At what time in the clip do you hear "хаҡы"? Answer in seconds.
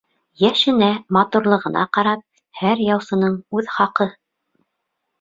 3.79-4.13